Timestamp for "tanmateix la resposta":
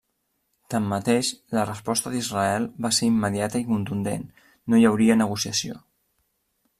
0.73-2.13